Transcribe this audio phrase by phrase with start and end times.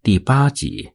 [0.00, 0.88] 第八集。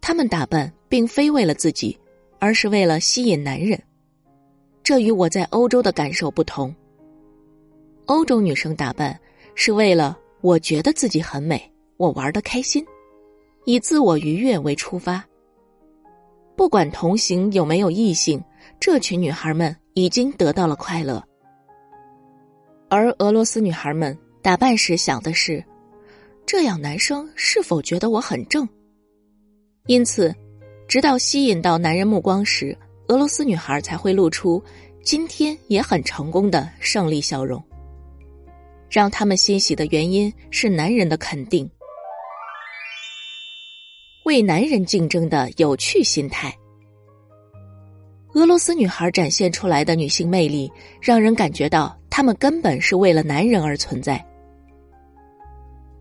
[0.00, 1.96] 他们打扮并非为了自己，
[2.40, 3.80] 而是为了吸引男人。
[4.82, 6.74] 这与我在欧洲的感受不同。
[8.06, 9.18] 欧洲女生打扮
[9.54, 12.84] 是为了我觉得自己很美，我玩的开心，
[13.64, 15.24] 以自我愉悦为出发。
[16.56, 18.42] 不管同行有没有异性，
[18.80, 21.24] 这群女孩们已经得到了快乐。
[22.88, 25.62] 而俄罗斯女孩们打扮时想的是，
[26.46, 28.68] 这样男生是否觉得我很正？
[29.86, 30.32] 因此，
[30.86, 32.76] 直到吸引到男人目光时，
[33.08, 34.62] 俄罗斯女孩才会露出
[35.02, 37.62] 今天也很成功的胜利笑容。
[38.88, 41.68] 让他们欣喜的原因是男人的肯定，
[44.24, 46.56] 为男人竞争的有趣心态。
[48.36, 54.22] 俄罗斯女孩展现出来的女性魅力，让人感觉到她们根本是为了男人而存在。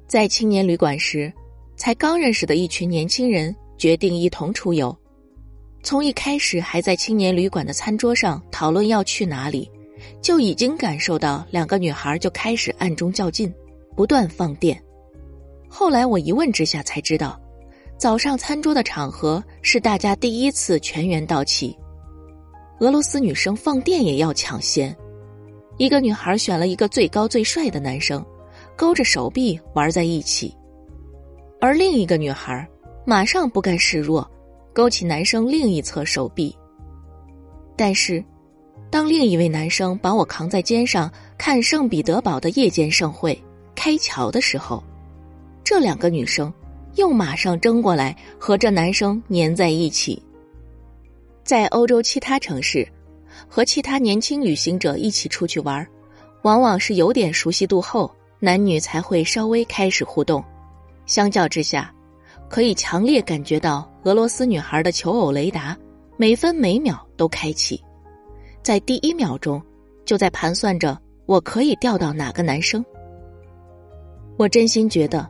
[0.05, 1.31] 在青年旅馆时，
[1.77, 4.93] 才刚认识的一群年轻人决定一同出游。
[5.81, 9.71] 从一开始还在青年旅馆的餐桌上讨论要去哪里。
[10.21, 13.51] 就已经感受到两个女孩就开始暗中较劲，
[13.95, 14.77] 不断放电。
[15.69, 17.39] 后来我一问之下才知道，
[17.97, 21.75] 早上餐桌的场合是大家第一次全员到齐。
[22.79, 24.95] 俄罗斯女生放电也要抢先，
[25.77, 28.25] 一个女孩选了一个最高最帅的男生，
[28.75, 30.55] 勾着手臂玩在一起，
[31.61, 32.67] 而另一个女孩
[33.05, 34.29] 马上不甘示弱，
[34.73, 36.55] 勾起男生另一侧手臂。
[37.75, 38.23] 但是。
[38.91, 43.37] 当另一位男生把我扛在肩上看圣彼得堡的夜间盛会
[43.73, 44.81] 开桥的时候，
[45.65, 46.53] 这两个女生
[46.93, 50.21] 又马上争过来和这男生粘在一起。
[51.45, 52.87] 在欧洲其他城市，
[53.47, 55.87] 和其他年轻旅行者一起出去玩，
[56.41, 60.43] 往往是有点熟悉度后，男女才会稍微开始互动。
[61.05, 61.93] 相较之下，
[62.49, 65.77] 可以强烈感觉到俄罗斯女孩的求偶雷达
[66.17, 67.79] 每分每秒都开启。
[68.63, 69.61] 在第一秒钟，
[70.03, 72.83] 就在盘算着我可以钓到哪个男生。
[74.35, 75.29] 我真心觉得，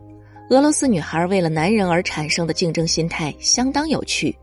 [0.49, 4.33] 俄罗斯女孩为了男人而产生的竞争心态相当有趣，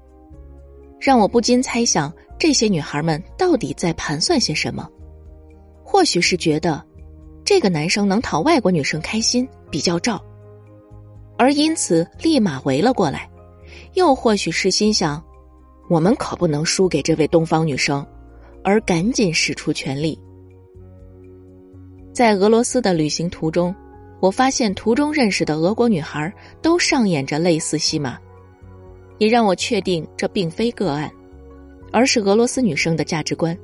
[1.03, 4.89] 让我不禁猜想这些女孩们到底在盘算些什么。
[5.83, 6.81] 或许是觉得
[7.45, 10.23] 这个男生能讨外国女生开心，比较照，
[11.37, 13.29] 而因此立马围了过来；
[13.95, 15.21] 又或许是心想，
[15.91, 18.07] 我们可不能输给这位东方女生。
[18.65, 20.17] 而赶紧使出全力。
[22.15, 23.75] 在俄罗斯的旅行途中，
[24.21, 28.17] 我发现途中认识的俄国女孩都上演着类似戏码，
[29.23, 31.09] 也让我确定这并非个案，
[31.93, 33.57] 而是俄罗斯女生的价值观。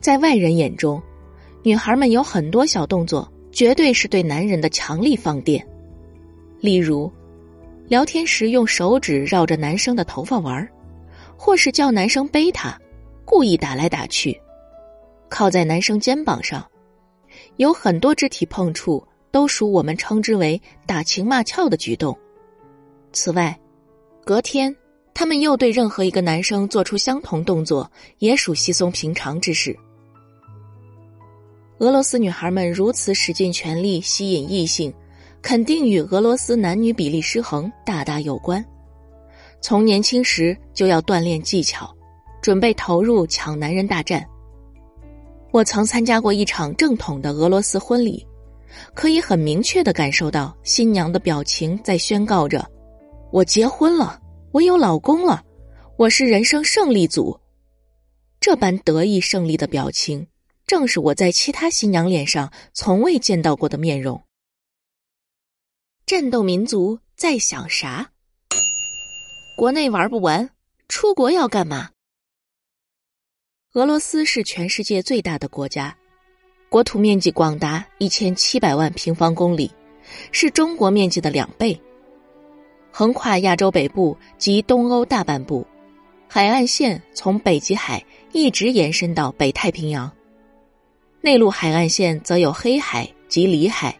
[0.00, 1.02] 在外人眼中，
[1.64, 5.66] 女孩们有很多小动作，绝对是对男人的强力放电。
[6.60, 7.10] 例如，
[7.88, 10.68] 聊天时用手指绕着男生的头发玩，
[11.36, 12.80] 或是叫男生背她。
[13.24, 14.40] 故意打来打去，
[15.28, 16.64] 靠在男生肩膀上，
[17.56, 22.16] 有很多肢体碰触，都属我们称之为打情骂俏的举动。
[23.12, 23.58] 此外，
[24.26, 24.74] 隔天
[25.14, 27.88] 他们又对任何一个男生做出相同动作，
[28.18, 29.74] 也属稀松平常之事。
[31.78, 34.92] 俄罗斯女孩们如此使尽全力吸引异性，
[35.40, 38.62] 肯定与俄罗斯男女比例失衡大大有关。
[39.60, 41.88] 从年轻时就要锻炼技巧。
[42.42, 44.24] 准备投入抢男人大战。
[45.50, 48.24] 我曾参加过一场正统的俄罗斯婚礼，
[48.94, 52.64] 可以很明确的感受到新娘的表情在宣告着
[53.32, 54.20] ：“我结婚了，
[54.52, 55.44] 我有老公了，
[55.96, 57.38] 我是人生胜利组。”
[58.40, 60.26] 这般得意胜利的表情，
[60.66, 64.22] 正是我在其他新娘脸上从未见到过的面容。
[66.06, 68.12] 战斗民族在想啥？
[69.56, 70.48] 国内玩不完，
[70.88, 71.90] 出国要干嘛？
[73.72, 75.96] 俄罗斯是全世界最大的国家，
[76.68, 79.70] 国土面积广达一千七百万平方公里，
[80.30, 81.78] 是中国面积的两倍。
[82.98, 85.66] 横跨亚洲北部及东欧大半部，
[86.26, 88.02] 海岸线从北极海
[88.32, 90.10] 一直延伸到北太平洋。
[91.20, 93.94] 内陆海岸线则有黑海及里海。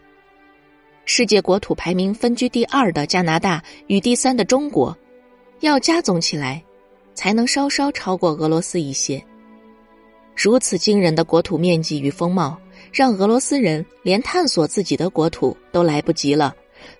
[1.05, 4.97] 世界国土排名分居第二的加拿大与第三的中国，
[5.59, 6.59] 要加总起来，
[7.13, 9.23] 才能稍稍超过俄罗斯一些。
[10.35, 12.59] 如此惊人的国土面积与风貌，
[12.91, 16.55] 让俄罗斯人连探索自己的国土都来不及了，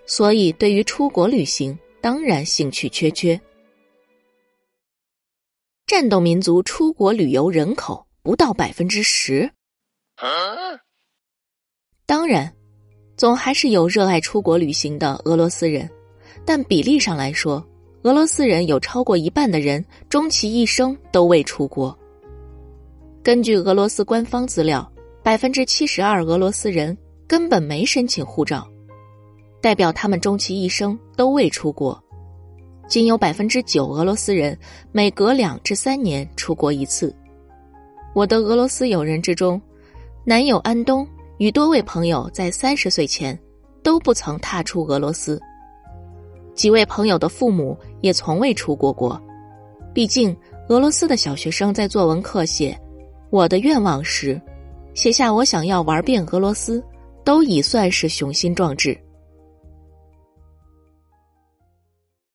[0.06, 1.76] 所以对于出国旅行
[2.07, 3.38] 当然兴趣缺缺。
[5.86, 9.51] 战斗民族出国旅游人口不到百分之十，
[12.06, 12.56] 当然
[13.18, 15.89] 总还是有热爱出国旅行的俄罗斯人，
[16.45, 17.62] 但比例上来说，
[18.04, 21.94] 俄罗斯人有超过一半的人终其一生都未出国。
[23.21, 24.89] 根据俄罗斯官方资料，
[25.21, 28.65] 百分之七十二俄罗斯人根本没申请护照，
[29.62, 32.01] 代表他们终其一生都未出国。
[32.88, 34.57] 仅有百分之九俄罗斯人
[34.92, 37.13] 每隔两至三年出国一次。
[38.15, 39.62] 我的俄罗斯友人之中，
[40.24, 41.06] 男友安东
[41.38, 43.38] 与多位朋友在三十岁前
[43.83, 45.39] 都不曾踏出俄罗斯。
[46.56, 49.21] 几位朋友的父母也从未出过国。
[49.94, 50.36] 毕竟，
[50.69, 52.75] 俄罗斯的小学生在作文课写
[53.30, 54.42] “我的愿望”时，
[54.94, 56.83] 写下“我想要玩遍俄罗斯”，
[57.24, 58.98] 都已算是雄心壮志。